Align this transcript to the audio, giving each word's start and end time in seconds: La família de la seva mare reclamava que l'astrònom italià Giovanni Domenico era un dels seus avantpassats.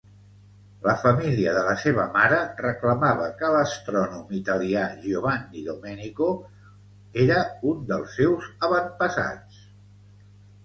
La 0.85 0.93
família 1.01 1.51
de 1.55 1.61
la 1.65 1.73
seva 1.81 2.05
mare 2.13 2.37
reclamava 2.61 3.27
que 3.41 3.51
l'astrònom 3.55 4.31
italià 4.37 4.85
Giovanni 5.03 5.63
Domenico 5.67 6.29
era 7.25 7.37
un 7.73 7.83
dels 7.93 8.15
seus 8.21 8.49
avantpassats. 8.69 9.61